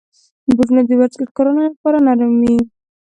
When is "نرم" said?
2.07-2.31